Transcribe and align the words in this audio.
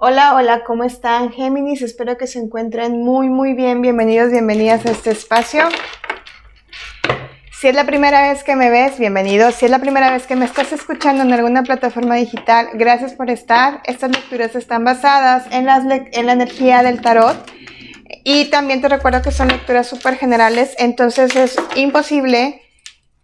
Hola, 0.00 0.36
hola, 0.36 0.62
¿cómo 0.62 0.84
están 0.84 1.32
Géminis? 1.32 1.82
Espero 1.82 2.16
que 2.16 2.28
se 2.28 2.38
encuentren 2.38 3.02
muy, 3.02 3.28
muy 3.28 3.54
bien. 3.54 3.82
Bienvenidos, 3.82 4.30
bienvenidas 4.30 4.86
a 4.86 4.92
este 4.92 5.10
espacio. 5.10 5.68
Si 7.50 7.66
es 7.66 7.74
la 7.74 7.84
primera 7.84 8.22
vez 8.22 8.44
que 8.44 8.54
me 8.54 8.70
ves, 8.70 8.96
bienvenido. 9.00 9.50
Si 9.50 9.64
es 9.64 9.72
la 9.72 9.80
primera 9.80 10.12
vez 10.12 10.28
que 10.28 10.36
me 10.36 10.44
estás 10.44 10.70
escuchando 10.70 11.24
en 11.24 11.32
alguna 11.32 11.64
plataforma 11.64 12.14
digital, 12.14 12.68
gracias 12.74 13.14
por 13.14 13.28
estar. 13.28 13.80
Estas 13.86 14.12
lecturas 14.12 14.54
están 14.54 14.84
basadas 14.84 15.48
en, 15.50 15.66
las 15.66 15.82
en 16.12 16.26
la 16.26 16.32
energía 16.32 16.84
del 16.84 17.00
tarot. 17.00 17.36
Y 18.22 18.44
también 18.50 18.80
te 18.80 18.88
recuerdo 18.88 19.20
que 19.20 19.32
son 19.32 19.48
lecturas 19.48 19.88
súper 19.88 20.14
generales, 20.14 20.76
entonces 20.78 21.34
es 21.34 21.56
imposible 21.74 22.62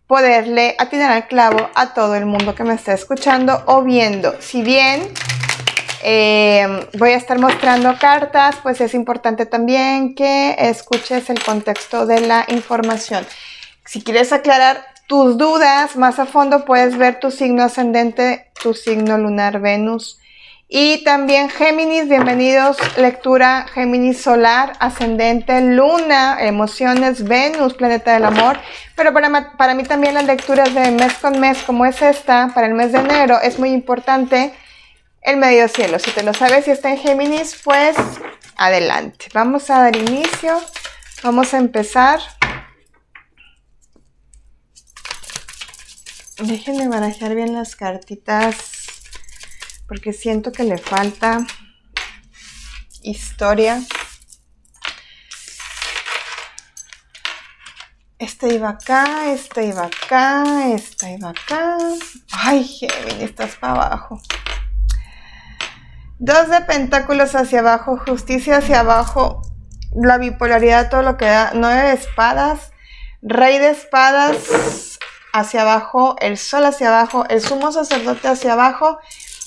poderle 0.09 0.75
atinar 0.81 1.13
al 1.13 1.29
clavo 1.29 1.71
a 1.77 1.95
todo 1.95 2.17
el 2.17 2.27
mundo 2.27 2.57
que 2.57 2.65
me 2.65 2.75
está 2.75 2.95
escuchando 2.95 3.63
o 3.67 3.85
viendo. 3.85 4.35
Si 4.41 4.63
bien 4.63 5.03
eh, 6.07 6.87
voy 6.99 7.13
a 7.13 7.17
estar 7.17 7.39
mostrando 7.39 7.97
cartas, 7.99 8.57
pues 8.63 8.79
es 8.83 8.93
importante 8.93 9.47
también 9.47 10.15
que 10.15 10.55
escuches 10.59 11.31
el 11.31 11.43
contexto 11.43 12.05
de 12.05 12.21
la 12.21 12.45
información. 12.49 13.27
Si 13.87 14.03
quieres 14.03 14.31
aclarar 14.31 14.85
tus 15.07 15.39
dudas 15.39 15.97
más 15.97 16.19
a 16.19 16.27
fondo, 16.27 16.67
puedes 16.67 16.99
ver 16.99 17.21
tu 17.21 17.31
signo 17.31 17.63
ascendente, 17.63 18.51
tu 18.63 18.75
signo 18.75 19.17
lunar 19.17 19.61
Venus. 19.61 20.21
Y 20.69 21.05
también 21.05 21.49
Géminis, 21.49 22.07
bienvenidos, 22.07 22.77
lectura 22.99 23.65
Géminis 23.73 24.21
solar, 24.21 24.75
ascendente, 24.81 25.59
luna, 25.63 26.37
emociones, 26.41 27.25
Venus, 27.25 27.73
planeta 27.73 28.13
del 28.13 28.27
amor. 28.27 28.59
Pero 28.95 29.15
para, 29.15 29.57
para 29.57 29.75
mí 29.75 29.85
también 29.85 30.13
las 30.13 30.25
lecturas 30.25 30.75
de 30.75 30.91
mes 30.91 31.15
con 31.15 31.41
mes, 31.41 31.63
como 31.63 31.87
es 31.87 32.03
esta, 32.03 32.51
para 32.55 32.67
el 32.67 32.75
mes 32.75 32.93
de 32.93 32.99
enero, 32.99 33.41
es 33.43 33.59
muy 33.59 33.71
importante 33.71 34.53
el 35.25 35.39
medio 35.39 35.69
cielo. 35.69 35.99
Si 35.99 36.11
te 36.11 36.23
lo 36.23 36.35
sabes 36.35 36.69
y 36.69 36.71
está 36.71 36.91
en 36.91 36.99
Géminis, 36.99 37.61
pues 37.65 37.97
adelante. 38.57 39.27
Vamos 39.33 39.71
a 39.71 39.81
dar 39.81 39.97
inicio. 39.97 40.63
Vamos 41.23 41.55
a 41.55 41.59
empezar. 41.59 42.21
Déjenme 46.37 46.89
barajar 46.89 47.35
bien 47.35 47.55
las 47.55 47.75
cartitas 47.75 48.57
porque 49.89 50.13
siento 50.13 50.53
que 50.53 50.65
le 50.65 50.79
falta 50.79 51.47
historia. 53.03 53.83
Este 58.19 58.55
iba 58.55 58.71
acá, 58.71 59.33
este 59.33 59.67
iba 59.67 59.87
acá, 59.87 60.69
esta 60.69 61.11
iba 61.11 61.31
acá. 61.31 61.79
Ay, 62.31 62.65
Géminis, 62.65 63.31
estás 63.31 63.57
para 63.57 63.73
abajo. 63.75 64.21
Dos 66.19 66.49
de 66.49 66.61
pentáculos 66.61 67.35
hacia 67.35 67.59
abajo, 67.59 67.99
justicia 68.07 68.59
hacia 68.59 68.81
abajo, 68.81 69.43
la 69.93 70.17
bipolaridad, 70.19 70.89
todo 70.89 71.03
lo 71.03 71.17
que 71.17 71.25
da. 71.25 71.51
Nueve 71.55 71.93
espadas, 71.93 72.73
rey 73.21 73.59
de 73.59 73.71
espadas 73.71 74.99
hacia 75.33 75.63
abajo, 75.63 76.15
el 76.21 76.39
sol 76.39 76.65
hacia 76.67 76.89
abajo, 76.89 77.25
el 77.29 77.41
sumo 77.41 77.73
sacerdote 77.73 78.29
hacia 78.29 78.53
abajo 78.53 78.99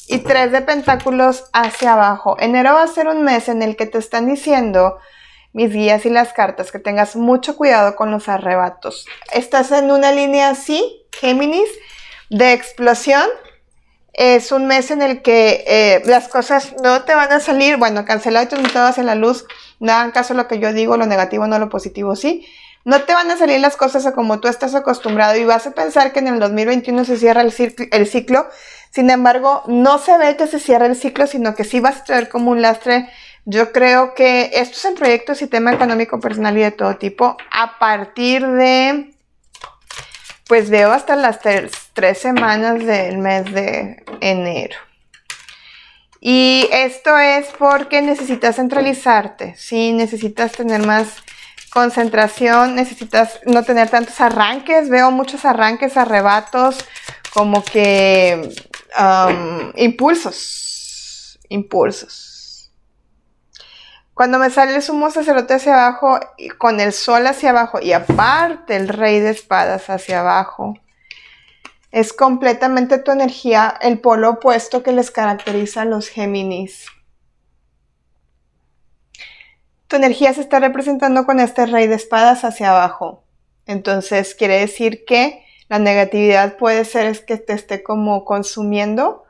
y 0.07 0.19
tres 0.19 0.51
de 0.51 0.61
pentáculos 0.61 1.45
hacia 1.53 1.93
abajo. 1.93 2.35
Enero 2.39 2.73
va 2.73 2.83
a 2.83 2.87
ser 2.87 3.07
un 3.07 3.23
mes 3.23 3.47
en 3.47 3.61
el 3.61 3.77
que 3.77 3.85
te 3.85 3.97
están 3.97 4.27
diciendo 4.27 4.97
mis 5.53 5.71
guías 5.71 6.05
y 6.05 6.09
las 6.09 6.33
cartas 6.33 6.71
que 6.73 6.79
tengas 6.79 7.15
mucho 7.15 7.55
cuidado 7.55 7.95
con 7.95 8.11
los 8.11 8.27
arrebatos. 8.27 9.05
Estás 9.31 9.71
en 9.71 9.89
una 9.89 10.11
línea 10.11 10.49
así, 10.49 11.05
Géminis, 11.13 11.69
de 12.29 12.51
explosión 12.51 13.25
es 14.17 14.51
un 14.51 14.65
mes 14.65 14.89
en 14.89 15.03
el 15.03 15.21
que 15.21 15.63
eh, 15.67 16.01
las 16.05 16.27
cosas 16.27 16.73
no 16.83 17.03
te 17.03 17.13
van 17.13 17.31
a 17.31 17.39
salir, 17.39 17.77
bueno, 17.77 18.03
cancelado 18.03 18.45
y 18.45 18.49
transmutado 18.49 18.87
hacia 18.87 19.03
la 19.03 19.13
luz, 19.13 19.45
no 19.79 19.93
hagan 19.93 20.11
caso 20.11 20.33
a 20.33 20.37
lo 20.37 20.47
que 20.47 20.59
yo 20.59 20.73
digo, 20.73 20.97
lo 20.97 21.05
negativo 21.05 21.45
no 21.45 21.59
lo 21.59 21.69
positivo 21.69 22.15
sí, 22.15 22.45
no 22.83 23.03
te 23.03 23.13
van 23.13 23.29
a 23.29 23.37
salir 23.37 23.59
las 23.59 23.77
cosas 23.77 24.11
como 24.13 24.39
tú 24.39 24.47
estás 24.47 24.73
acostumbrado 24.73 25.37
y 25.37 25.45
vas 25.45 25.67
a 25.67 25.71
pensar 25.71 26.13
que 26.13 26.19
en 26.19 26.29
el 26.29 26.39
2021 26.39 27.05
se 27.05 27.17
cierra 27.17 27.41
el, 27.41 27.51
ciclo, 27.51 28.47
sin 28.89 29.09
embargo, 29.11 29.61
no 29.67 29.99
se 29.99 30.17
ve 30.17 30.35
que 30.35 30.47
se 30.47 30.59
cierre 30.59 30.87
el 30.87 30.95
ciclo, 30.95 31.27
sino 31.27 31.53
que 31.53 31.63
sí 31.63 31.79
vas 31.79 31.97
a 31.97 32.03
traer 32.03 32.27
como 32.27 32.49
un 32.49 32.61
lastre. 32.61 33.09
Yo 33.45 33.71
creo 33.71 34.15
que 34.15 34.49
estos 34.53 34.83
en 34.85 34.95
proyectos 34.95 35.41
y 35.41 35.47
tema 35.47 35.73
económico 35.73 36.19
personal 36.19 36.57
y 36.57 36.61
de 36.61 36.71
todo 36.71 36.95
tipo, 36.95 37.37
a 37.51 37.77
partir 37.77 38.47
de 38.47 39.13
pues 40.47 40.69
veo 40.69 40.91
hasta 40.93 41.15
las 41.17 41.41
tres 41.41 41.86
semanas 42.15 42.85
del 42.85 43.17
mes 43.17 43.51
de 43.53 44.03
enero. 44.21 44.77
Y 46.19 46.67
esto 46.71 47.17
es 47.17 47.47
porque 47.57 48.01
necesitas 48.01 48.55
centralizarte, 48.55 49.55
¿sí? 49.55 49.93
Necesitas 49.93 50.51
tener 50.51 50.85
más 50.85 51.23
concentración, 51.69 52.75
necesitas 52.75 53.39
no 53.45 53.63
tener 53.63 53.89
tantos 53.89 54.19
arranques. 54.19 54.89
Veo 54.89 55.11
muchos 55.11 55.45
arranques, 55.45 55.95
arrebatos, 55.95 56.77
como 57.33 57.63
que 57.63 58.49
um, 58.99 59.71
impulsos, 59.75 61.39
impulsos. 61.49 62.71
Cuando 64.13 64.39
me 64.39 64.49
sale 64.49 64.75
el 64.75 64.81
sumo 64.81 65.11
sacerdote 65.11 65.53
hacia 65.53 65.75
abajo, 65.75 66.19
con 66.57 66.79
el 66.79 66.91
sol 66.91 67.27
hacia 67.27 67.51
abajo 67.51 67.79
y 67.79 67.91
aparte 67.93 68.75
el 68.75 68.87
rey 68.87 69.19
de 69.19 69.29
espadas 69.29 69.91
hacia 69.91 70.21
abajo, 70.21 70.73
es 71.91 72.13
completamente 72.13 72.97
tu 72.97 73.11
energía 73.11 73.73
el 73.81 73.99
polo 73.99 74.31
opuesto 74.31 74.83
que 74.83 74.91
les 74.91 75.11
caracteriza 75.11 75.83
a 75.83 75.85
los 75.85 76.09
Géminis. 76.09 76.87
Tu 79.87 79.95
energía 79.95 80.33
se 80.33 80.41
está 80.41 80.59
representando 80.59 81.25
con 81.25 81.39
este 81.39 81.65
rey 81.65 81.87
de 81.87 81.95
espadas 81.95 82.43
hacia 82.43 82.71
abajo. 82.71 83.23
Entonces 83.65 84.35
quiere 84.35 84.59
decir 84.59 85.05
que 85.05 85.45
la 85.69 85.79
negatividad 85.79 86.57
puede 86.57 86.85
ser 86.85 87.25
que 87.25 87.37
te 87.37 87.53
esté 87.53 87.83
como 87.83 88.25
consumiendo 88.25 89.25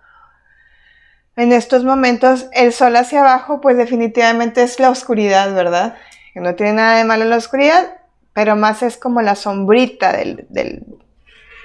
en 1.38 1.54
estos 1.54 1.84
momentos 1.84 2.48
el 2.52 2.74
sol 2.74 2.96
hacia 2.96 3.20
abajo, 3.20 3.62
pues 3.62 3.78
definitivamente 3.78 4.64
es 4.64 4.80
la 4.80 4.90
oscuridad, 4.90 5.54
¿verdad? 5.54 5.96
Que 6.34 6.40
no 6.40 6.56
tiene 6.56 6.74
nada 6.74 6.98
de 6.98 7.04
malo 7.04 7.26
la 7.26 7.38
oscuridad, 7.38 7.96
pero 8.34 8.56
más 8.56 8.82
es 8.82 8.98
como 8.98 9.22
la 9.22 9.36
sombrita 9.36 10.14
del, 10.14 10.48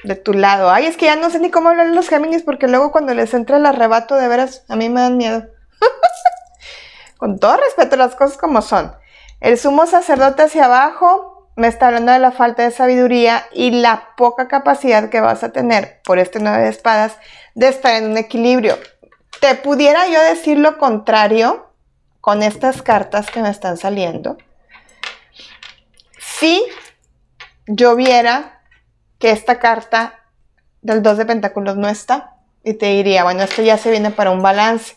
de 0.04 0.16
tu 0.16 0.32
lado. 0.32 0.70
Ay, 0.70 0.86
es 0.86 0.96
que 0.96 1.06
ya 1.06 1.16
no 1.16 1.30
sé 1.30 1.38
ni 1.38 1.50
cómo 1.50 1.68
hablar 1.68 1.86
los 1.88 2.08
Géminis 2.08 2.42
porque 2.42 2.68
luego 2.68 2.92
cuando 2.92 3.14
les 3.14 3.34
entra 3.34 3.56
el 3.56 3.66
arrebato, 3.66 4.16
de 4.16 4.28
veras, 4.28 4.64
a 4.68 4.76
mí 4.76 4.88
me 4.88 5.00
dan 5.00 5.16
miedo. 5.16 5.46
Con 7.16 7.38
todo 7.38 7.56
respeto, 7.56 7.96
las 7.96 8.14
cosas 8.14 8.36
como 8.36 8.62
son. 8.62 8.96
El 9.40 9.58
sumo 9.58 9.86
sacerdote 9.86 10.42
hacia 10.42 10.64
abajo 10.64 11.48
me 11.56 11.68
está 11.68 11.88
hablando 11.88 12.12
de 12.12 12.18
la 12.18 12.32
falta 12.32 12.62
de 12.62 12.70
sabiduría 12.70 13.46
y 13.52 13.70
la 13.70 14.14
poca 14.16 14.48
capacidad 14.48 15.10
que 15.10 15.20
vas 15.20 15.44
a 15.44 15.52
tener 15.52 16.00
por 16.04 16.18
este 16.18 16.40
nueve 16.40 16.64
de 16.64 16.70
espadas 16.70 17.16
de 17.54 17.68
estar 17.68 17.94
en 17.94 18.10
un 18.10 18.16
equilibrio. 18.16 18.78
Te 19.40 19.54
pudiera 19.54 20.08
yo 20.08 20.20
decir 20.20 20.58
lo 20.58 20.78
contrario 20.78 21.68
con 22.20 22.42
estas 22.42 22.82
cartas 22.82 23.30
que 23.30 23.42
me 23.42 23.50
están 23.50 23.76
saliendo. 23.76 24.38
Si 26.18 26.64
yo 27.66 27.94
viera 27.96 28.61
que 29.22 29.30
esta 29.30 29.60
carta 29.60 30.18
del 30.80 31.00
2 31.00 31.18
de 31.18 31.26
pentáculos 31.26 31.76
no 31.76 31.88
está, 31.88 32.34
y 32.64 32.74
te 32.74 32.86
diría, 32.86 33.22
bueno, 33.22 33.44
esto 33.44 33.62
ya 33.62 33.78
se 33.78 33.92
viene 33.92 34.10
para 34.10 34.32
un 34.32 34.42
balance, 34.42 34.96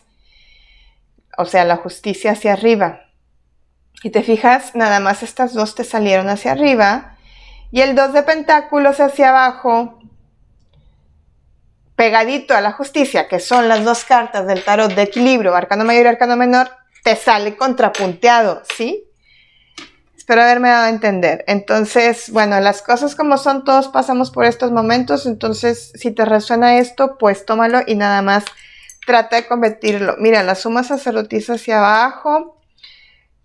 o 1.38 1.44
sea, 1.44 1.64
la 1.64 1.76
justicia 1.76 2.32
hacia 2.32 2.54
arriba. 2.54 3.02
Y 4.02 4.10
te 4.10 4.24
fijas, 4.24 4.74
nada 4.74 4.98
más 4.98 5.22
estas 5.22 5.54
dos 5.54 5.76
te 5.76 5.84
salieron 5.84 6.28
hacia 6.28 6.50
arriba, 6.50 7.16
y 7.70 7.82
el 7.82 7.94
2 7.94 8.14
de 8.14 8.24
pentáculos 8.24 8.98
hacia 8.98 9.28
abajo 9.28 10.00
pegadito 11.94 12.56
a 12.56 12.60
la 12.60 12.72
justicia, 12.72 13.28
que 13.28 13.38
son 13.38 13.68
las 13.68 13.84
dos 13.84 14.02
cartas 14.02 14.48
del 14.48 14.64
tarot 14.64 14.92
de 14.92 15.02
equilibrio, 15.02 15.54
arcano 15.54 15.84
mayor 15.84 16.06
y 16.06 16.08
arcano 16.08 16.36
menor, 16.36 16.68
te 17.04 17.14
sale 17.14 17.56
contrapunteado, 17.56 18.64
¿sí? 18.76 19.05
Espero 20.26 20.42
haberme 20.42 20.70
dado 20.70 20.86
a 20.86 20.88
entender. 20.88 21.44
Entonces, 21.46 22.30
bueno, 22.30 22.58
las 22.58 22.82
cosas 22.82 23.14
como 23.14 23.38
son, 23.38 23.62
todos 23.62 23.86
pasamos 23.86 24.32
por 24.32 24.44
estos 24.44 24.72
momentos, 24.72 25.24
entonces 25.24 25.92
si 25.94 26.10
te 26.10 26.24
resuena 26.24 26.78
esto, 26.78 27.16
pues 27.16 27.46
tómalo 27.46 27.82
y 27.86 27.94
nada 27.94 28.22
más 28.22 28.44
trata 29.06 29.36
de 29.36 29.46
convertirlo. 29.46 30.16
Mira, 30.18 30.42
la 30.42 30.56
suma 30.56 30.82
sacerdotisa 30.82 31.52
hacia 31.54 31.78
abajo, 31.78 32.60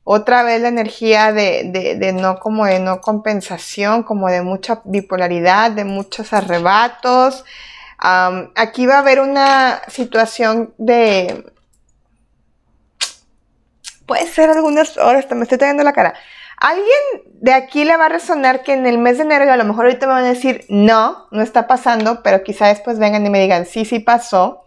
otra 0.04 0.42
vez 0.42 0.60
la 0.60 0.70
energía 0.70 1.32
de, 1.32 1.98
de, 2.00 2.14
no 2.14 2.40
como 2.40 2.66
de 2.66 2.80
no 2.80 3.00
compensación, 3.00 4.02
como 4.02 4.28
de 4.30 4.42
mucha 4.42 4.82
bipolaridad, 4.84 5.70
de 5.70 5.86
muchos 5.86 6.34
arrebatos, 6.34 7.46
aquí 8.00 8.88
va 8.88 8.96
a 8.96 9.00
haber 9.02 9.20
una 9.20 9.84
situación 9.88 10.74
de... 10.80 11.46
Puede 14.08 14.26
ser 14.26 14.50
algunas 14.50 14.98
horas, 14.98 15.28
me 15.30 15.44
estoy 15.44 15.60
trayendo 15.60 15.84
la 15.84 15.94
cara. 15.94 16.16
Alguien 16.62 16.86
de 17.26 17.54
aquí 17.54 17.86
le 17.86 17.98
va 17.98 18.06
a 18.06 18.10
resonar 18.10 18.62
que 18.62 18.74
en 18.74 18.86
el 18.86 19.00
mes 19.00 19.18
de 19.18 19.24
enero, 19.24 19.46
y 19.46 19.50
a 19.50 19.58
lo 19.58 19.64
mejor 19.64 19.86
ahorita 19.86 20.06
me 20.06 20.14
van 20.14 20.26
a 20.26 20.30
decir, 20.30 20.64
no, 20.70 21.28
no 21.32 21.42
está 21.42 21.66
pasando, 21.66 22.22
pero 22.22 22.44
quizá 22.44 22.68
después 22.68 23.00
vengan 23.00 23.26
y 23.26 23.32
me 23.32 23.42
digan, 23.42 23.66
sí, 23.66 23.84
sí 23.84 23.98
pasó. 23.98 24.64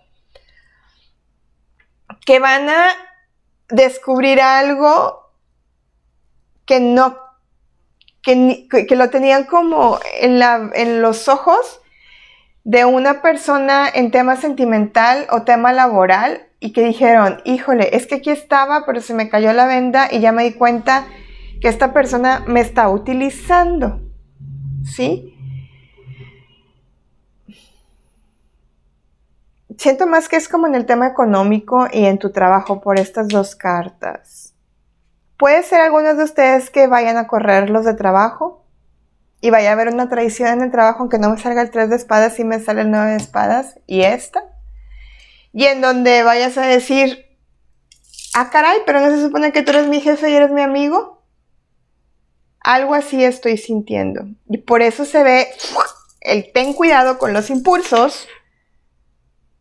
Que 2.26 2.40
van 2.40 2.68
a 2.68 2.86
descubrir 3.68 4.40
algo 4.40 5.30
que 6.66 6.80
no, 6.80 7.16
que, 8.22 8.66
que 8.68 8.96
lo 8.96 9.08
tenían 9.10 9.44
como 9.44 10.00
en, 10.20 10.40
la, 10.40 10.70
en 10.74 11.00
los 11.00 11.28
ojos 11.28 11.80
de 12.64 12.84
una 12.86 13.22
persona 13.22 13.88
en 13.88 14.10
tema 14.10 14.34
sentimental 14.34 15.28
o 15.30 15.42
tema 15.42 15.72
laboral 15.72 16.48
y 16.58 16.72
que 16.72 16.82
dijeron, 16.82 17.40
híjole, 17.44 17.94
es 17.94 18.08
que 18.08 18.16
aquí 18.16 18.30
estaba, 18.30 18.84
pero 18.84 19.00
se 19.00 19.14
me 19.14 19.28
cayó 19.28 19.52
la 19.52 19.66
venda 19.66 20.08
y 20.10 20.18
ya 20.18 20.32
me 20.32 20.42
di 20.42 20.54
cuenta 20.54 21.06
que 21.60 21.68
esta 21.68 21.92
persona 21.92 22.44
me 22.46 22.60
está 22.60 22.88
utilizando. 22.88 24.00
¿Sí? 24.84 25.30
Siento 29.76 30.06
más 30.06 30.28
que 30.28 30.36
es 30.36 30.48
como 30.48 30.66
en 30.66 30.74
el 30.74 30.86
tema 30.86 31.06
económico 31.06 31.88
y 31.92 32.04
en 32.04 32.18
tu 32.18 32.30
trabajo 32.30 32.80
por 32.80 32.98
estas 32.98 33.28
dos 33.28 33.56
cartas. 33.56 34.54
Puede 35.36 35.62
ser 35.62 35.80
algunos 35.80 36.16
de 36.16 36.24
ustedes 36.24 36.70
que 36.70 36.86
vayan 36.86 37.16
a 37.16 37.26
correr 37.26 37.70
los 37.70 37.84
de 37.84 37.94
trabajo 37.94 38.64
y 39.40 39.50
vaya 39.50 39.70
a 39.70 39.72
haber 39.72 39.88
una 39.88 40.08
traición 40.08 40.48
en 40.48 40.62
el 40.62 40.70
trabajo, 40.70 41.00
aunque 41.00 41.18
no 41.18 41.30
me 41.30 41.38
salga 41.38 41.60
el 41.60 41.70
3 41.70 41.90
de 41.90 41.96
espadas, 41.96 42.38
y 42.38 42.44
me 42.44 42.60
sale 42.60 42.82
el 42.82 42.90
9 42.90 43.10
de 43.10 43.16
espadas 43.16 43.78
y 43.86 44.02
esta 44.02 44.44
y 45.54 45.66
en 45.66 45.80
donde 45.80 46.24
vayas 46.24 46.58
a 46.58 46.66
decir, 46.66 47.26
ah, 48.34 48.50
caray, 48.50 48.80
pero 48.84 49.00
no 49.00 49.08
se 49.10 49.22
supone 49.22 49.52
que 49.52 49.62
tú 49.62 49.70
eres 49.70 49.86
mi 49.86 50.00
jefe 50.00 50.28
y 50.28 50.34
eres 50.34 50.50
mi 50.50 50.62
amigo. 50.62 51.13
Algo 52.64 52.94
así 52.94 53.22
estoy 53.22 53.56
sintiendo. 53.56 54.26
Y 54.48 54.58
por 54.58 54.82
eso 54.82 55.04
se 55.04 55.22
ve 55.22 55.46
el 56.20 56.50
ten 56.52 56.72
cuidado 56.72 57.18
con 57.18 57.32
los 57.32 57.48
impulsos, 57.50 58.26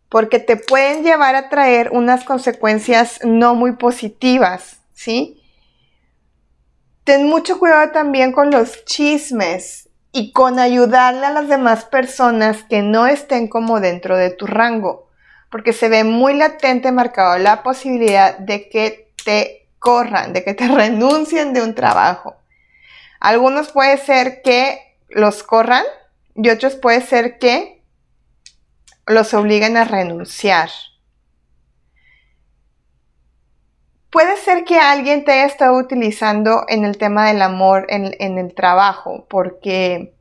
porque 0.10 0.40
te 0.40 0.58
pueden 0.58 1.04
llevar 1.04 1.36
a 1.36 1.50
traer 1.50 1.92
unas 1.92 2.24
consecuencias 2.24 3.20
no 3.24 3.54
muy 3.54 3.74
positivas, 3.74 4.78
¿sí? 4.94 5.40
Ten 7.04 7.28
mucho 7.28 7.60
cuidado 7.60 7.92
también 7.92 8.32
con 8.32 8.50
los 8.50 8.84
chismes 8.86 9.90
y 10.12 10.32
con 10.32 10.58
ayudarle 10.58 11.28
a 11.28 11.32
las 11.32 11.48
demás 11.48 11.86
personas 11.86 12.64
que 12.64 12.82
no 12.82 13.06
estén 13.06 13.48
como 13.48 13.80
dentro 13.80 14.18
de 14.18 14.32
tu 14.32 14.48
rango 14.48 15.04
porque 15.54 15.72
se 15.72 15.88
ve 15.88 16.04
muy 16.04 16.34
latente 16.34 16.92
marcado 16.92 17.38
la 17.38 17.62
posibilidad 17.62 18.40
de 18.40 18.70
que 18.70 19.14
te 19.24 19.70
corran, 19.78 20.34
de 20.34 20.44
que 20.44 20.56
te 20.56 20.68
renuncien 20.76 21.54
de 21.54 21.62
un 21.62 21.76
trabajo. 21.76 22.38
Algunos 23.24 23.72
puede 23.72 23.98
ser 23.98 24.42
que 24.42 24.98
los 25.08 25.44
corran 25.44 25.86
y 26.36 26.50
otros 26.50 26.76
puede 26.76 27.00
ser 27.00 27.40
que 27.40 27.82
los 29.08 29.34
obliguen 29.34 29.78
a 29.78 29.86
renunciar. 29.86 30.70
Puede 34.10 34.36
ser 34.36 34.66
que 34.66 34.78
alguien 34.78 35.24
te 35.24 35.32
haya 35.32 35.46
estado 35.46 35.78
utilizando 35.78 36.66
en 36.68 36.84
el 36.84 36.98
tema 36.98 37.30
del 37.30 37.42
amor 37.42 37.86
en, 37.88 38.14
en 38.20 38.38
el 38.38 38.54
trabajo, 38.54 39.26
porque 39.30 40.14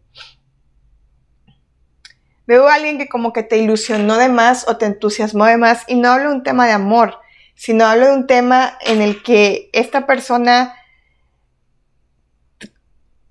Veo 2.46 2.68
a 2.68 2.74
alguien 2.74 2.98
que 2.98 3.08
como 3.08 3.32
que 3.32 3.42
te 3.42 3.58
ilusionó 3.58 4.16
de 4.16 4.28
más 4.28 4.68
o 4.68 4.76
te 4.76 4.86
entusiasmó 4.86 5.46
de 5.46 5.56
más 5.56 5.82
y 5.88 5.96
no 5.96 6.12
hablo 6.12 6.30
de 6.30 6.36
un 6.36 6.42
tema 6.44 6.66
de 6.66 6.72
amor, 6.72 7.18
sino 7.54 7.84
hablo 7.84 8.06
de 8.06 8.14
un 8.14 8.26
tema 8.28 8.78
en 8.80 9.02
el 9.02 9.24
que 9.24 9.70
esta 9.72 10.06
persona 10.06 10.76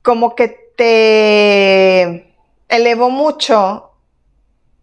como 0.02 0.36
que 0.36 0.74
te 0.76 2.36
elevó 2.68 3.10
mucho 3.10 3.92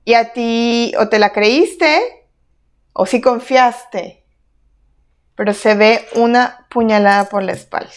y 0.05 0.15
a 0.15 0.33
ti 0.33 0.95
o 0.99 1.09
te 1.09 1.19
la 1.19 1.33
creíste 1.33 2.27
o 2.93 3.07
sí 3.07 3.21
confiaste, 3.21 4.25
pero 5.35 5.53
se 5.55 5.75
ve 5.75 6.07
una 6.15 6.67
puñalada 6.71 7.29
por 7.29 7.43
la 7.43 7.53
espalda. 7.53 7.93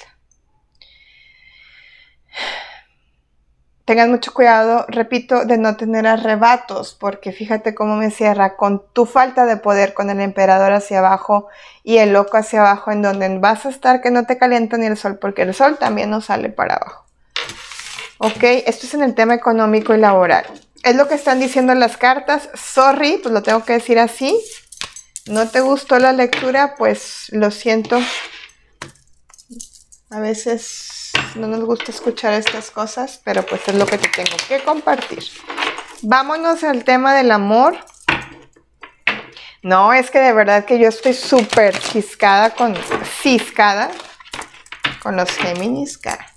Tengan 3.85 4.11
mucho 4.11 4.33
cuidado, 4.33 4.85
repito, 4.87 5.43
de 5.43 5.57
no 5.57 5.75
tener 5.75 6.07
arrebatos, 6.07 6.93
porque 6.93 7.31
fíjate 7.31 7.73
cómo 7.73 7.95
me 7.95 8.11
cierra 8.11 8.55
con 8.55 8.85
tu 8.93 9.05
falta 9.05 9.45
de 9.45 9.57
poder, 9.57 9.93
con 9.93 10.09
el 10.09 10.21
emperador 10.21 10.71
hacia 10.71 10.99
abajo 10.99 11.47
y 11.83 11.97
el 11.97 12.13
loco 12.13 12.37
hacia 12.37 12.61
abajo, 12.61 12.91
en 12.91 13.01
donde 13.01 13.37
vas 13.39 13.65
a 13.65 13.69
estar 13.69 14.01
que 14.01 14.11
no 14.11 14.25
te 14.25 14.37
calienta 14.37 14.77
ni 14.77 14.85
el 14.85 14.97
sol, 14.97 15.17
porque 15.19 15.41
el 15.41 15.53
sol 15.53 15.77
también 15.77 16.09
no 16.09 16.21
sale 16.21 16.49
para 16.49 16.75
abajo. 16.75 17.00
Ok, 18.23 18.43
esto 18.67 18.85
es 18.85 18.93
en 18.93 19.01
el 19.01 19.15
tema 19.15 19.33
económico 19.33 19.95
y 19.95 19.97
laboral. 19.97 20.45
Es 20.83 20.95
lo 20.95 21.07
que 21.07 21.15
están 21.15 21.39
diciendo 21.39 21.73
las 21.73 21.97
cartas. 21.97 22.49
Sorry, 22.53 23.17
pues 23.17 23.33
lo 23.33 23.41
tengo 23.41 23.65
que 23.65 23.73
decir 23.73 23.97
así. 23.97 24.39
¿No 25.25 25.49
te 25.49 25.59
gustó 25.59 25.97
la 25.97 26.13
lectura? 26.13 26.75
Pues 26.75 27.29
lo 27.31 27.49
siento. 27.49 27.99
A 30.11 30.19
veces 30.19 31.09
no 31.33 31.47
nos 31.47 31.61
gusta 31.61 31.89
escuchar 31.89 32.33
estas 32.33 32.69
cosas, 32.69 33.19
pero 33.23 33.43
pues 33.43 33.67
es 33.67 33.73
lo 33.73 33.87
que 33.87 33.97
te 33.97 34.09
tengo 34.09 34.37
que 34.47 34.61
compartir. 34.63 35.23
Vámonos 36.03 36.63
al 36.63 36.83
tema 36.83 37.15
del 37.15 37.31
amor. 37.31 37.75
No, 39.63 39.93
es 39.93 40.11
que 40.11 40.19
de 40.19 40.33
verdad 40.33 40.65
que 40.65 40.77
yo 40.77 40.89
estoy 40.89 41.15
súper 41.15 41.75
ciscada 41.75 42.51
con, 42.51 42.75
ciscada 43.23 43.89
con 45.01 45.15
los 45.15 45.31
Géminis, 45.31 45.97
cara. 45.97 46.30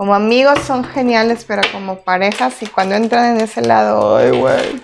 Como 0.00 0.14
amigos 0.14 0.60
son 0.60 0.82
geniales, 0.82 1.44
pero 1.44 1.60
como 1.72 2.00
parejas 2.00 2.62
y 2.62 2.66
cuando 2.66 2.94
entran 2.94 3.36
en 3.36 3.42
ese 3.42 3.60
lado, 3.60 4.16
ay, 4.16 4.30
güey. 4.30 4.82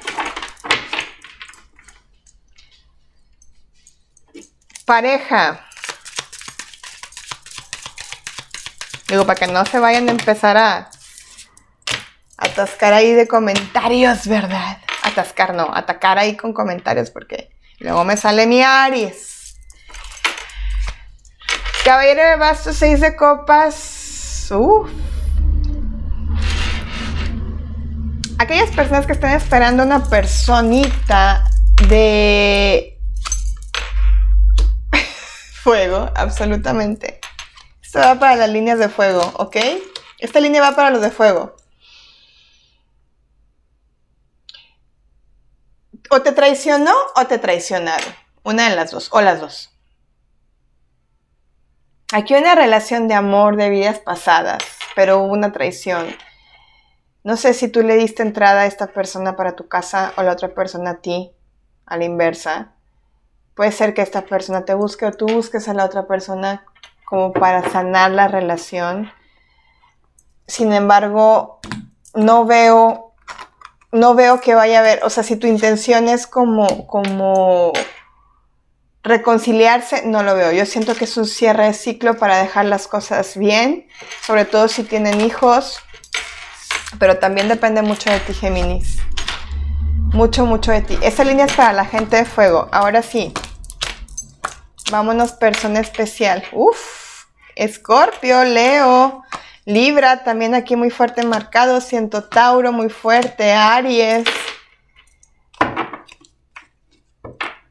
Pareja. 4.85 5.65
Digo, 9.09 9.25
para 9.25 9.41
que 9.41 9.47
no 9.47 9.65
se 9.65 9.79
vayan 9.79 10.07
a 10.07 10.13
empezar 10.13 10.59
a 10.59 10.91
atascar 12.37 12.93
ahí 12.93 13.15
de 13.15 13.27
comentarios, 13.27 14.27
¿verdad? 14.27 14.83
Atascar, 15.03 15.55
no, 15.55 15.75
atacar 15.75 16.19
ahí 16.19 16.37
con 16.37 16.53
comentarios 16.53 17.09
porque 17.11 17.57
luego 17.79 18.05
me 18.05 18.19
sale 18.19 18.47
mi 18.47 18.61
Aries. 18.61 19.57
Caballero 21.87 22.23
de 22.23 22.37
bastos, 22.37 22.77
seis 22.77 23.01
de 23.01 23.17
copas. 23.17 24.49
Uf. 24.51 25.06
Aquellas 28.39 28.71
personas 28.71 29.07
que 29.07 29.13
están 29.13 29.33
esperando 29.33 29.83
una 29.83 30.05
personita 30.05 31.45
de 31.89 32.99
fuego, 35.63 36.11
absolutamente 36.15 37.21
va 38.01 38.19
para 38.19 38.37
las 38.37 38.51
líneas 38.51 38.79
de 38.79 38.89
fuego, 38.89 39.21
¿ok? 39.37 39.57
Esta 40.19 40.41
línea 40.41 40.61
va 40.61 40.75
para 40.75 40.91
los 40.91 41.01
de 41.01 41.11
fuego. 41.11 41.57
O 46.11 46.23
te 46.23 46.33
traicionó 46.33 46.93
o 47.17 47.27
te 47.27 47.39
traicionaron. 47.39 48.15
Una 48.43 48.69
de 48.71 48.77
las 48.77 48.93
dos, 48.93 49.09
o 49.13 49.21
las 49.21 49.41
dos. 49.41 49.71
Aquí 52.13 52.35
una 52.35 52.55
relación 52.55 53.09
de 53.09 53.15
amor 53.15 53.57
de 53.57 53.71
vidas 53.71 53.99
pasadas, 53.99 54.63
pero 54.95 55.19
hubo 55.19 55.33
una 55.33 55.53
traición. 55.53 56.17
No 57.27 57.37
sé 57.37 57.55
si 57.55 57.67
tú 57.67 57.83
le 57.83 57.97
diste 57.97 58.23
entrada 58.23 58.61
a 58.61 58.67
esta 58.67 58.87
persona 58.87 59.35
para 59.35 59.57
tu 59.57 59.67
casa 59.67 60.13
o 60.17 60.23
la 60.23 60.31
otra 60.31 60.55
persona 60.55 60.91
a 60.91 60.97
ti, 60.99 61.33
a 61.85 61.97
la 61.97 62.05
inversa. 62.05 62.75
Puede 63.57 63.73
ser 63.73 63.95
que 63.95 64.03
esta 64.03 64.27
persona 64.27 64.65
te 64.65 64.75
busque 64.75 65.07
o 65.07 65.11
tú 65.11 65.27
busques 65.27 65.67
a 65.67 65.75
la 65.75 65.85
otra 65.85 66.07
persona 66.07 66.65
como 67.05 67.33
para 67.33 67.69
sanar 67.69 68.13
la 68.13 68.29
relación. 68.29 69.11
Sin 70.47 70.73
embargo, 70.73 71.59
no 72.15 72.45
veo, 72.45 73.13
no 73.91 74.15
veo 74.15 74.41
que 74.41 74.55
vaya 74.55 74.77
a 74.77 74.81
haber, 74.83 75.03
o 75.03 75.11
sea, 75.11 75.25
si 75.25 75.35
tu 75.35 75.49
intención 75.49 76.09
es 76.09 76.29
como, 76.29 76.87
como 76.87 77.73
reconciliarse, 79.03 80.07
no 80.07 80.23
lo 80.23 80.37
veo. 80.37 80.53
Yo 80.53 80.65
siento 80.65 80.95
que 80.95 81.07
es 81.07 81.17
un 81.17 81.27
cierre 81.27 81.65
de 81.65 81.73
ciclo 81.73 82.19
para 82.19 82.39
dejar 82.39 82.67
las 82.67 82.87
cosas 82.87 83.37
bien, 83.37 83.89
sobre 84.25 84.45
todo 84.45 84.69
si 84.69 84.85
tienen 84.85 85.21
hijos, 85.21 85.81
pero 86.99 87.19
también 87.19 87.49
depende 87.49 87.83
mucho 87.83 88.11
de 88.11 88.21
ti, 88.21 88.35
Géminis. 88.35 88.99
Mucho, 90.13 90.47
mucho 90.47 90.73
de 90.73 90.83
ti. 90.83 90.99
Esa 91.03 91.25
línea 91.25 91.47
es 91.47 91.53
para 91.53 91.73
la 91.73 91.85
gente 91.85 92.17
de 92.17 92.25
fuego. 92.25 92.69
Ahora 92.73 93.03
sí, 93.03 93.33
Vámonos, 94.91 95.33
persona 95.33 95.81
especial. 95.81 96.45
Uf, 96.53 97.25
Escorpio, 97.57 98.45
Leo, 98.45 99.25
Libra, 99.65 100.23
también 100.23 100.55
aquí 100.55 100.77
muy 100.77 100.91
fuerte 100.91 101.25
marcado. 101.25 101.81
Siento 101.81 102.23
Tauro, 102.23 102.71
muy 102.71 102.89
fuerte. 102.89 103.53
Aries. 103.53 104.29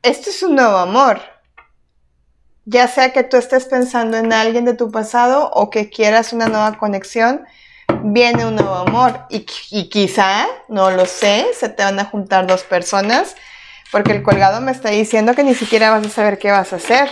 Esto 0.01 0.29
es 0.29 0.43
un 0.43 0.55
nuevo 0.55 0.75
amor. 0.75 1.21
Ya 2.65 2.89
sea 2.89 3.13
que 3.13 3.23
tú 3.23 3.37
estés 3.37 3.65
pensando 3.65 4.17
en 4.17 4.33
alguien 4.33 4.65
de 4.65 4.73
tu 4.73 4.91
pasado 4.91 5.49
o 5.53 5.69
que 5.69 5.89
quieras 5.89 6.33
una 6.33 6.47
nueva 6.47 6.77
conexión, 6.77 7.45
viene 8.03 8.45
un 8.45 8.55
nuevo 8.55 8.75
amor. 8.75 9.25
Y, 9.29 9.45
y 9.71 9.89
quizá, 9.89 10.45
no 10.69 10.91
lo 10.91 11.05
sé, 11.05 11.47
se 11.57 11.69
te 11.69 11.83
van 11.83 11.99
a 11.99 12.05
juntar 12.05 12.47
dos 12.47 12.63
personas 12.63 13.35
porque 13.95 14.11
el 14.11 14.23
colgado 14.23 14.59
me 14.59 14.73
está 14.73 14.89
diciendo 14.89 15.35
que 15.35 15.43
ni 15.43 15.55
siquiera 15.55 15.91
vas 15.91 16.05
a 16.05 16.09
saber 16.09 16.37
qué 16.37 16.51
vas 16.51 16.73
a 16.73 16.77
hacer. 16.77 17.09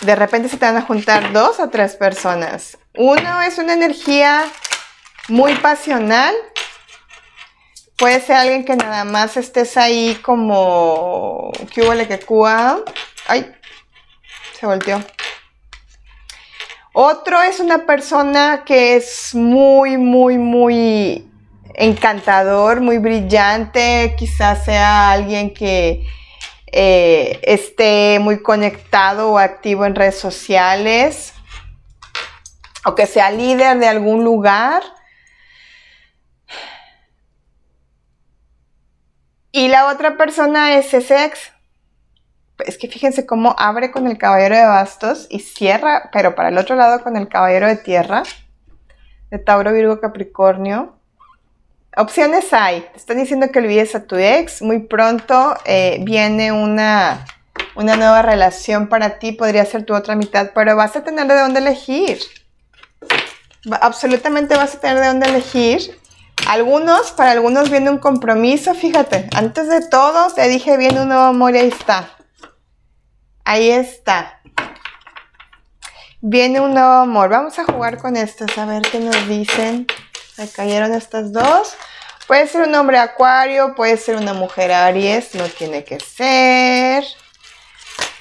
de 0.00 0.16
repente 0.16 0.48
se 0.48 0.56
te 0.56 0.66
van 0.66 0.76
a 0.76 0.82
juntar 0.82 1.32
dos 1.32 1.60
o 1.60 1.68
tres 1.68 1.94
personas. 1.96 2.76
Uno 2.96 3.42
es 3.42 3.58
una 3.58 3.74
energía 3.74 4.44
muy 5.28 5.54
pasional. 5.54 6.34
Puede 7.96 8.20
ser 8.20 8.36
alguien 8.36 8.64
que 8.64 8.76
nada 8.76 9.04
más 9.04 9.36
estés 9.36 9.76
ahí 9.76 10.18
como... 10.22 11.52
¿Qué 11.72 11.82
hubo 11.82 12.08
que 12.08 12.18
cua? 12.20 12.82
Ay, 13.26 13.54
se 14.58 14.66
volteó. 14.66 15.00
Otro 16.98 17.42
es 17.42 17.60
una 17.60 17.84
persona 17.84 18.62
que 18.64 18.96
es 18.96 19.34
muy, 19.34 19.98
muy, 19.98 20.38
muy 20.38 21.30
encantador, 21.74 22.80
muy 22.80 22.96
brillante. 22.96 24.14
Quizás 24.16 24.64
sea 24.64 25.10
alguien 25.10 25.52
que 25.52 26.06
eh, 26.72 27.38
esté 27.42 28.18
muy 28.18 28.42
conectado 28.42 29.32
o 29.32 29.38
activo 29.38 29.84
en 29.84 29.94
redes 29.94 30.18
sociales. 30.18 31.34
O 32.86 32.94
que 32.94 33.06
sea 33.06 33.30
líder 33.30 33.78
de 33.78 33.88
algún 33.88 34.24
lugar. 34.24 34.82
Y 39.52 39.68
la 39.68 39.88
otra 39.88 40.16
persona 40.16 40.78
es 40.78 40.94
ese 40.94 41.26
ex 41.26 41.52
es 42.58 42.78
que 42.78 42.88
fíjense 42.88 43.26
cómo 43.26 43.54
abre 43.58 43.90
con 43.90 44.06
el 44.06 44.18
caballero 44.18 44.56
de 44.56 44.64
bastos 44.64 45.26
y 45.28 45.40
cierra, 45.40 46.10
pero 46.12 46.34
para 46.34 46.48
el 46.48 46.58
otro 46.58 46.76
lado 46.76 47.02
con 47.02 47.16
el 47.16 47.28
caballero 47.28 47.66
de 47.66 47.76
tierra, 47.76 48.22
de 49.30 49.38
Tauro, 49.38 49.72
Virgo, 49.72 50.00
Capricornio. 50.00 50.94
Opciones 51.96 52.52
hay. 52.52 52.82
Te 52.92 52.98
están 52.98 53.18
diciendo 53.18 53.50
que 53.50 53.58
olvides 53.58 53.94
a 53.94 54.04
tu 54.04 54.16
ex. 54.16 54.62
Muy 54.62 54.80
pronto 54.80 55.56
eh, 55.64 55.98
viene 56.02 56.52
una, 56.52 57.24
una 57.74 57.96
nueva 57.96 58.22
relación 58.22 58.88
para 58.88 59.18
ti. 59.18 59.32
Podría 59.32 59.64
ser 59.64 59.84
tu 59.84 59.94
otra 59.94 60.14
mitad, 60.14 60.50
pero 60.54 60.76
vas 60.76 60.94
a 60.96 61.04
tener 61.04 61.26
de 61.26 61.38
dónde 61.38 61.60
elegir. 61.60 62.18
Absolutamente 63.80 64.56
vas 64.56 64.74
a 64.74 64.80
tener 64.80 65.00
de 65.00 65.06
dónde 65.06 65.28
elegir. 65.28 65.98
Algunos, 66.48 67.10
para 67.12 67.32
algunos 67.32 67.70
viene 67.70 67.90
un 67.90 67.98
compromiso. 67.98 68.74
Fíjate, 68.74 69.28
antes 69.34 69.68
de 69.68 69.88
todo 69.88 70.28
te 70.32 70.46
dije 70.48 70.76
viene 70.76 71.00
un 71.00 71.08
nuevo 71.08 71.24
amor 71.24 71.54
y 71.54 71.58
ahí 71.58 71.68
está. 71.68 72.15
Ahí 73.48 73.70
está. 73.70 74.40
Viene 76.20 76.60
un 76.60 76.74
nuevo 76.74 76.94
amor. 76.94 77.28
Vamos 77.28 77.56
a 77.60 77.64
jugar 77.64 77.96
con 77.96 78.16
estas, 78.16 78.58
a 78.58 78.66
ver 78.66 78.82
qué 78.82 78.98
nos 78.98 79.28
dicen. 79.28 79.86
Me 80.36 80.48
cayeron 80.48 80.92
estas 80.92 81.32
dos. 81.32 81.76
Puede 82.26 82.48
ser 82.48 82.66
un 82.66 82.74
hombre 82.74 82.98
acuario, 82.98 83.76
puede 83.76 83.98
ser 83.98 84.16
una 84.16 84.32
mujer 84.32 84.72
aries, 84.72 85.36
no 85.36 85.44
tiene 85.44 85.84
que 85.84 86.00
ser. 86.00 87.04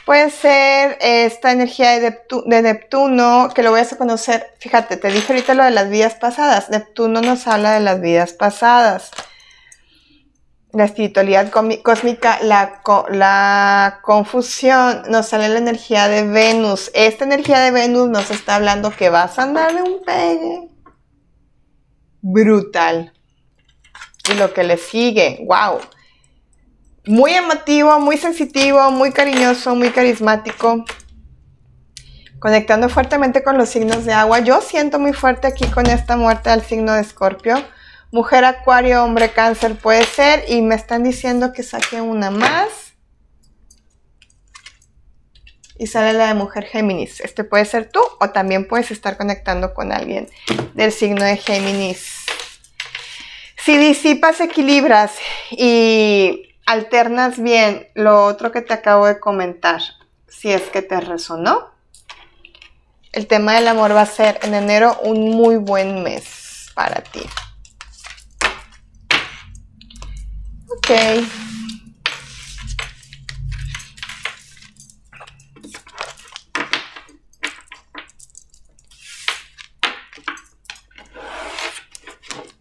Puede 0.05 0.29
ser 0.29 0.99
esta 1.01 1.51
energía 1.51 1.99
de, 1.99 2.19
de, 2.45 2.61
Neptuno, 2.61 3.49
que 3.51 3.63
lo 3.63 3.71
voy 3.71 3.79
a 3.79 3.97
conocer. 3.97 4.53
Fíjate, 4.59 4.95
te 4.95 5.07
dije 5.07 5.33
ahorita 5.33 5.55
lo 5.55 5.63
de 5.63 5.71
las 5.71 5.89
vidas 5.89 6.13
pasadas. 6.13 6.69
Neptuno 6.69 7.21
nos 7.21 7.47
habla 7.47 7.73
de 7.73 7.79
las 7.79 7.99
vidas 7.99 8.33
pasadas 8.33 9.09
la 10.75 10.83
espiritualidad 10.83 11.49
cósmica, 11.83 12.37
la, 12.43 12.81
la, 13.09 13.99
confusión, 14.01 15.03
nos 15.09 15.27
sale 15.27 15.47
la 15.47 15.57
energía 15.57 16.09
de 16.09 16.27
Venus. 16.27 16.91
Esta 16.93 17.23
energía 17.23 17.61
de 17.61 17.71
Venus 17.71 18.09
nos 18.09 18.29
está 18.29 18.55
hablando 18.55 18.91
que 18.91 19.09
vas 19.09 19.39
a 19.39 19.43
andar 19.43 19.73
de 19.73 19.81
un 19.81 20.03
pegue 20.03 20.69
brutal. 22.21 23.13
Y 24.29 24.33
lo 24.33 24.53
que 24.53 24.65
le 24.65 24.75
sigue, 24.75 25.45
wow. 25.47 25.79
Muy 27.05 27.31
emotivo, 27.31 27.97
muy 28.01 28.17
sensitivo, 28.17 28.91
muy 28.91 29.13
cariñoso, 29.13 29.75
muy 29.75 29.91
carismático. 29.91 30.83
Conectando 32.39 32.89
fuertemente 32.89 33.43
con 33.43 33.57
los 33.57 33.69
signos 33.69 34.03
de 34.03 34.11
agua. 34.11 34.39
Yo 34.39 34.59
siento 34.59 34.99
muy 34.99 35.13
fuerte 35.13 35.47
aquí 35.47 35.67
con 35.67 35.85
esta 35.85 36.17
muerte 36.17 36.49
al 36.49 36.63
signo 36.63 36.91
de 36.91 37.01
Escorpio 37.01 37.63
Mujer 38.15 38.45
acuario, 38.45 39.03
hombre 39.03 39.31
cáncer 39.31 39.75
puede 39.75 40.05
ser. 40.05 40.45
Y 40.47 40.61
me 40.61 40.75
están 40.75 41.03
diciendo 41.03 41.51
que 41.51 41.63
saque 41.63 41.99
una 41.99 42.31
más. 42.31 42.93
Y 45.77 45.87
sale 45.87 46.13
la 46.13 46.27
de 46.27 46.33
mujer 46.33 46.63
Géminis. 46.63 47.19
Este 47.19 47.43
puede 47.43 47.65
ser 47.65 47.89
tú 47.91 47.99
o 48.21 48.29
también 48.29 48.69
puedes 48.69 48.89
estar 48.89 49.17
conectando 49.17 49.73
con 49.73 49.91
alguien 49.91 50.29
del 50.75 50.93
signo 50.93 51.25
de 51.25 51.35
Géminis. 51.35 52.23
Si 53.57 53.77
disipas, 53.77 54.39
equilibras 54.39 55.17
y 55.51 56.55
alternas 56.65 57.37
bien 57.37 57.89
lo 57.95 58.23
otro 58.23 58.49
que 58.53 58.61
te 58.61 58.73
acabo 58.73 59.07
de 59.07 59.19
comentar, 59.19 59.81
si 60.29 60.53
es 60.53 60.61
que 60.61 60.81
te 60.81 61.01
resonó, 61.01 61.69
el 63.11 63.27
tema 63.27 63.55
del 63.55 63.67
amor 63.67 63.93
va 63.93 64.03
a 64.03 64.05
ser 64.05 64.39
en 64.41 64.53
enero 64.53 64.97
un 65.03 65.31
muy 65.31 65.57
buen 65.57 66.01
mes 66.01 66.71
para 66.75 67.01
ti. 67.01 67.19
Ok. 70.87 70.91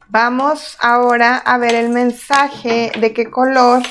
Vamos 0.08 0.78
ahora 0.80 1.36
a 1.36 1.58
ver 1.58 1.74
el 1.74 1.90
mensaje 1.90 2.92
de 2.98 3.12
qué 3.12 3.30
color 3.30 3.82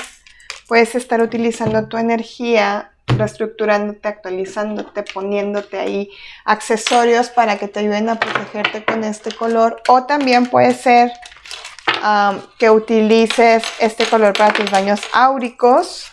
puedes 0.67 0.95
estar 0.95 1.21
utilizando 1.21 1.87
tu 1.87 1.97
energía, 1.97 2.91
reestructurándote, 3.05 4.07
actualizándote, 4.07 5.03
poniéndote 5.03 5.77
ahí 5.77 6.09
accesorios 6.45 7.29
para 7.29 7.59
que 7.59 7.67
te 7.67 7.81
ayuden 7.81 8.09
a 8.09 8.19
protegerte 8.19 8.83
con 8.83 9.03
este 9.03 9.31
color. 9.31 9.83
O 9.87 10.05
también 10.05 10.47
puede 10.47 10.73
ser 10.73 11.11
que 12.57 12.69
utilices 12.69 13.63
este 13.79 14.05
color 14.05 14.33
para 14.33 14.53
tus 14.53 14.69
baños 14.69 15.01
áuricos. 15.13 16.09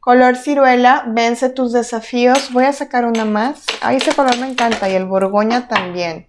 Color 0.00 0.36
ciruela, 0.36 1.04
vence 1.06 1.48
tus 1.48 1.72
desafíos. 1.72 2.52
Voy 2.52 2.64
a 2.64 2.72
sacar 2.72 3.04
una 3.04 3.24
más. 3.24 3.64
Ay, 3.80 3.98
ese 3.98 4.14
color 4.14 4.36
me 4.38 4.48
encanta 4.48 4.88
y 4.88 4.94
el 4.94 5.06
borgoña 5.06 5.68
también. 5.68 6.28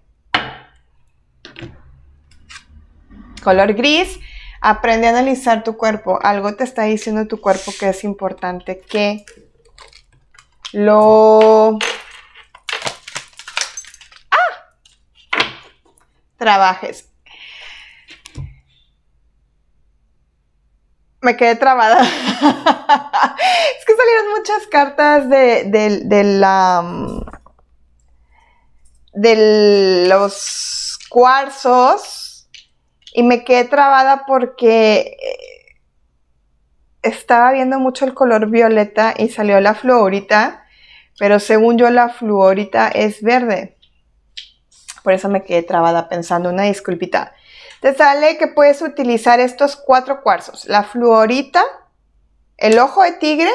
Color 3.44 3.74
gris, 3.74 4.20
aprende 4.62 5.08
a 5.08 5.10
analizar 5.10 5.64
tu 5.64 5.76
cuerpo. 5.76 6.20
Algo 6.22 6.56
te 6.56 6.64
está 6.64 6.84
diciendo 6.84 7.28
tu 7.28 7.42
cuerpo 7.42 7.74
que 7.80 7.90
es 7.90 8.04
importante 8.04 8.80
que 8.80 9.26
lo 10.72 11.78
¡Ah! 14.32 14.38
trabajes. 16.38 17.13
Me 21.24 21.36
quedé 21.38 21.56
trabada. 21.56 22.02
es 22.02 22.10
que 23.86 23.96
salieron 23.96 24.30
muchas 24.38 24.68
cartas 24.70 25.30
de, 25.30 26.24
la. 26.24 26.82
Mm, 26.84 27.22
de 29.14 30.08
los 30.10 31.00
cuarzos 31.10 32.50
y 33.14 33.24
me 33.24 33.46
quedé 33.46 33.66
trabada 33.66 34.26
porque 34.26 35.18
eh, 35.22 35.80
estaba 37.04 37.52
viendo 37.52 37.80
mucho 37.80 38.06
el 38.06 38.14
color 38.14 38.50
violeta 38.50 39.14
y 39.16 39.30
salió 39.30 39.62
la 39.62 39.76
fluorita, 39.76 40.66
pero 41.20 41.40
según 41.40 41.78
yo 41.78 41.90
la 41.92 42.10
fluorita 42.10 42.88
es 42.88 43.22
verde. 43.22 43.78
Por 45.04 45.14
eso 45.14 45.30
me 45.30 45.44
quedé 45.44 45.62
trabada 45.62 46.10
pensando 46.10 46.50
una 46.50 46.64
disculpita. 46.64 47.34
Te 47.84 47.94
sale 47.94 48.38
que 48.38 48.48
puedes 48.48 48.82
utilizar 48.82 49.42
estos 49.42 49.76
cuatro 49.76 50.24
cuarzos. 50.24 50.64
La 50.70 50.84
fluorita, 50.84 51.62
el 52.56 52.80
ojo 52.80 53.04
de 53.04 53.12
tigre, 53.12 53.52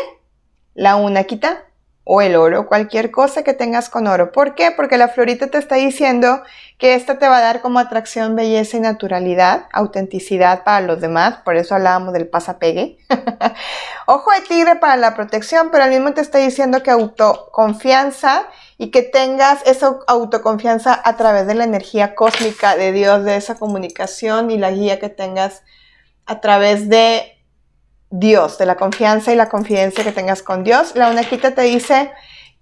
la 0.75 0.97
unaquita 0.97 1.65
o 2.05 2.21
el 2.21 2.37
oro, 2.37 2.67
cualquier 2.67 3.11
cosa 3.11 3.43
que 3.43 3.55
tengas 3.55 3.89
con 3.89 4.07
oro. 4.07 4.31
¿Por 4.31 4.55
qué? 4.55 4.71
Porque 4.71 4.99
la 4.99 5.09
fluorita 5.09 5.47
te 5.47 5.57
está 5.57 5.77
diciendo 5.77 6.43
que 6.77 6.93
esta 6.93 7.19
te 7.19 7.27
va 7.27 7.39
a 7.39 7.41
dar 7.41 7.63
como 7.63 7.79
atracción, 7.79 8.37
belleza 8.37 8.77
y 8.77 8.81
naturalidad, 8.81 9.65
autenticidad 9.73 10.63
para 10.63 10.83
los 10.83 11.01
demás, 11.01 11.37
por 11.43 11.57
eso 11.57 11.75
hablábamos 11.75 12.13
del 12.13 12.29
pasapegue. 12.29 12.99
Ojo 14.07 14.31
de 14.33 14.43
tigre 14.43 14.77
para 14.77 14.97
la 14.97 15.15
protección, 15.15 15.71
pero 15.71 15.85
al 15.85 15.91
mismo 15.91 16.13
te 16.13 16.21
está 16.21 16.37
diciendo 16.37 16.83
que 16.83 16.91
autoconfianza 16.91 18.47
y 18.79 18.93
que 18.93 19.03
tengas 19.03 19.67
esa 19.67 19.99
autoconfianza 20.07 20.99
a 21.05 21.17
través 21.17 21.49
de 21.49 21.55
la 21.55 21.65
energía 21.65 22.15
cósmica 22.15 22.77
de 22.77 22.93
Dios, 22.93 23.25
de 23.25 23.37
esa 23.37 23.57
comunicación 23.57 24.53
y 24.53 24.57
la 24.57 24.71
guía 24.71 25.01
que 25.01 25.09
tengas 25.09 25.63
a 26.27 26.41
través 26.41 26.89
de 26.89 27.43
Dios, 28.11 28.57
de 28.57 28.67
la 28.67 28.77
confianza 28.77 29.33
y 29.33 29.37
la 29.37 29.49
confidencia 29.49 30.05
que 30.05 30.13
tengas 30.13 30.43
con 30.45 30.63
Dios. 30.63 30.95
La 30.95 31.11
unaquita 31.11 31.57
te 31.57 31.63
dice 31.63 32.13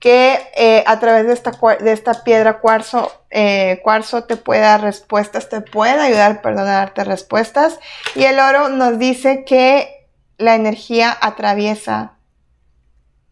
que 0.01 0.39
eh, 0.57 0.85
a 0.87 0.99
través 1.01 1.27
de 1.27 1.35
esta, 1.35 1.53
de 1.81 1.93
esta 1.93 2.25
piedra 2.25 2.61
cuarzo, 2.61 3.13
eh, 3.31 3.81
cuarzo 3.83 4.25
te 4.25 4.37
puede 4.37 4.63
dar 4.63 4.81
respuestas, 4.81 5.51
te 5.51 5.61
puede 5.61 6.01
ayudar, 6.01 6.41
perdón, 6.41 6.67
a 6.69 6.79
darte 6.79 7.05
respuestas. 7.05 7.79
Y 8.15 8.25
el 8.25 8.39
oro 8.39 8.71
nos 8.71 8.99
dice 8.99 9.45
que 9.45 10.09
la 10.39 10.55
energía 10.55 11.17
atraviesa 11.21 12.15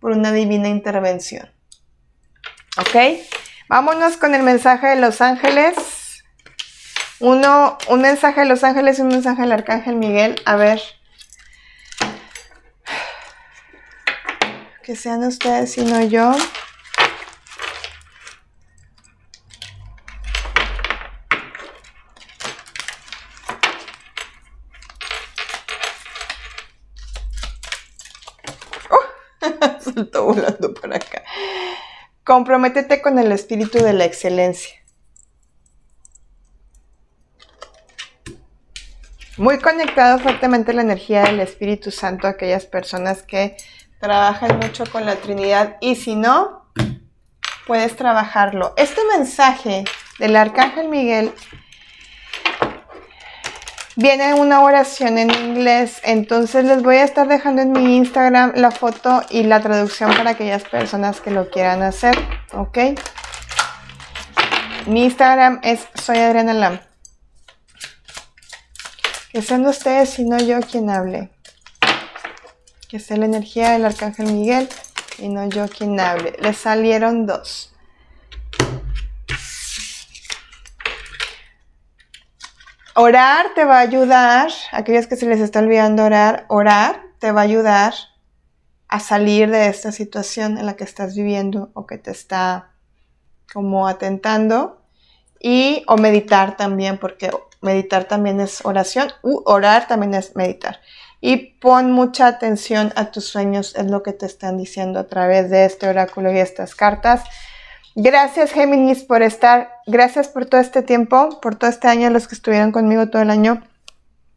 por 0.01 0.13
una 0.13 0.33
divina 0.33 0.69
intervención. 0.69 1.54
¿Ok? 2.77 2.97
Vámonos 3.69 4.17
con 4.17 4.35
el 4.35 4.43
mensaje 4.43 4.89
de 4.89 4.97
los 4.97 5.21
ángeles. 5.21 6.25
Uno, 7.21 7.79
un 7.89 8.01
mensaje 8.03 8.41
de 8.41 8.47
los 8.47 8.65
ángeles 8.65 8.99
y 8.99 9.03
un 9.03 9.09
mensaje 9.09 9.43
del 9.43 9.53
arcángel 9.53 9.95
Miguel. 9.95 10.43
A 10.45 10.57
ver. 10.57 10.83
Que 14.83 14.97
sean 14.97 15.23
ustedes 15.25 15.79
y 15.79 15.85
no 15.85 16.03
yo. 16.03 16.35
Saltó 29.81 30.25
volando 30.25 30.75
por 30.75 30.93
acá. 30.93 31.23
Comprométete 32.35 33.01
con 33.01 33.21
el 33.21 33.31
espíritu 33.31 33.79
de 33.79 33.93
la 33.93 34.07
excelencia. 34.07 34.75
Muy 39.37 39.61
conectado 39.61 40.19
fuertemente 40.19 40.73
la 40.73 40.83
energía 40.83 41.23
del 41.23 41.39
Espíritu 41.39 41.93
Santo 41.93 42.27
a 42.27 42.31
aquellas 42.31 42.67
personas 42.67 43.23
que 43.23 43.57
trabajan 44.01 44.59
mucho 44.59 44.83
con 44.91 45.07
la 45.07 45.15
Trinidad 45.15 45.77
y 45.81 45.95
si 45.95 46.17
no, 46.17 46.73
puedes 47.69 47.95
trabajarlo. 47.95 48.75
Este 48.77 49.01
mensaje 49.17 49.85
del 50.19 50.35
Arcángel 50.35 50.89
Miguel 50.89 51.33
Viene 53.97 54.35
una 54.35 54.61
oración 54.63 55.19
en 55.19 55.31
inglés, 55.31 56.01
entonces 56.03 56.65
les 56.65 56.83
voy 56.83 56.97
a 56.97 57.05
estar 57.05 57.29
dejando 57.29 57.63
en 57.63 57.71
mi 57.71 57.97
Instagram 57.97 58.55
la 58.57 58.73
foto 58.73 59.23
y 59.31 59.45
la 59.45 59.61
traducción 59.61 60.13
para 60.17 60.31
aquellas 60.31 60.65
personas 60.65 61.21
que 61.21 61.31
lo 61.31 61.49
quieran 61.49 61.81
hacer, 61.83 62.17
¿ok? 62.53 62.79
Mi 64.87 65.05
Instagram 65.05 65.61
es 65.63 65.87
soy 65.95 66.19
Adriana 66.19 66.55
Lam. 66.55 66.81
Que 69.31 69.43
sean 69.43 69.65
ustedes 69.65 70.19
y 70.19 70.25
no 70.25 70.39
yo 70.39 70.59
quien 70.61 70.91
hable. 70.91 71.31
Que 72.89 72.99
sea 72.99 73.17
la 73.17 73.27
energía 73.27 73.71
del 73.71 73.85
Arcángel 73.85 74.27
Miguel 74.27 74.69
y 75.19 75.29
no 75.29 75.49
yo 75.49 75.69
quien 75.69 76.01
hable. 76.01 76.37
Le 76.41 76.53
salieron 76.53 77.27
dos. 77.27 77.74
Orar 82.97 83.55
te 83.57 83.65
va 83.65 83.79
a 83.79 83.81
ayudar, 83.81 84.53
aquellos 84.71 85.09
que 85.09 85.17
se 85.17 85.27
les 85.27 85.41
está 85.41 85.59
olvidando 85.59 86.05
orar, 86.05 86.45
orar 86.49 87.03
te 87.19 87.33
va 87.33 87.41
a 87.41 87.45
ayudar 87.45 87.93
a 88.87 89.01
salir 89.01 89.51
de 89.51 89.67
esta 89.67 89.91
situación 89.91 90.59
en 90.59 90.67
la 90.67 90.77
que 90.77 90.85
estás 90.85 91.17
viviendo 91.17 91.73
o 91.75 91.87
que 91.87 91.99
te 91.99 92.13
está 92.13 92.71
como 93.53 93.89
atentando 93.89 94.81
y 95.41 95.83
o 95.89 95.97
meditar 95.97 96.57
también 96.57 96.99
porque 96.99 97.33
meditar 97.61 98.05
también 98.05 98.41
es 98.41 98.65
oración 98.65 99.09
u 99.23 99.43
orar 99.45 99.89
también 99.89 100.15
es 100.15 100.37
meditar. 100.37 100.81
Y 101.21 101.59
pon 101.59 101.91
mucha 101.91 102.29
atención 102.29 102.93
a 102.95 103.11
tus 103.11 103.27
sueños 103.27 103.75
es 103.75 103.91
lo 103.91 104.05
que 104.05 104.13
te 104.13 104.27
están 104.27 104.57
diciendo 104.57 105.01
a 105.01 105.09
través 105.09 105.51
de 105.51 105.65
este 105.65 105.89
oráculo 105.89 106.33
y 106.33 106.39
estas 106.39 106.77
cartas 106.77 107.25
Gracias 107.97 108.53
Géminis 108.53 109.05
por 109.05 109.23
estar, 109.23 109.71
gracias 109.87 110.29
por 110.29 110.47
todo 110.47 110.61
este 110.61 110.83
tiempo, 110.83 111.41
por 111.41 111.55
todo 111.55 111.71
este 111.71 111.89
año, 111.89 112.11
los 112.11 112.27
que 112.27 112.35
estuvieron 112.35 112.73
conmigo 112.73 113.09
todo 113.09 113.23
el 113.23 113.31
año 113.31 113.63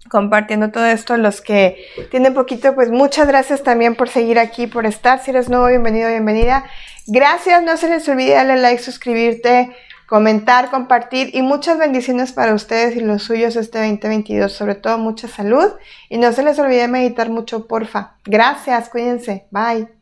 compartiendo 0.09 0.71
todo 0.71 0.85
esto, 0.85 1.17
los 1.17 1.41
que 1.41 1.85
tienen 2.11 2.33
poquito, 2.33 2.75
pues 2.75 2.89
muchas 2.89 3.27
gracias 3.27 3.63
también 3.63 3.95
por 3.95 4.09
seguir 4.09 4.39
aquí, 4.39 4.67
por 4.67 4.85
estar, 4.85 5.23
si 5.23 5.31
eres 5.31 5.49
nuevo, 5.49 5.67
bienvenido, 5.67 6.09
bienvenida. 6.09 6.65
Gracias, 7.07 7.63
no 7.63 7.77
se 7.77 7.89
les 7.89 8.07
olvide 8.09 8.33
darle 8.33 8.57
like, 8.57 8.81
suscribirte, 8.81 9.75
comentar, 10.07 10.69
compartir 10.69 11.31
y 11.33 11.41
muchas 11.41 11.77
bendiciones 11.77 12.31
para 12.31 12.53
ustedes 12.53 12.95
y 12.95 13.01
los 13.01 13.23
suyos 13.23 13.55
este 13.55 13.79
2022, 13.79 14.51
sobre 14.51 14.75
todo 14.75 14.97
mucha 14.97 15.27
salud 15.27 15.73
y 16.09 16.17
no 16.17 16.31
se 16.31 16.43
les 16.43 16.57
olvide 16.59 16.87
meditar 16.87 17.29
mucho, 17.29 17.67
porfa. 17.67 18.15
Gracias, 18.25 18.89
cuídense, 18.89 19.47
bye. 19.51 19.96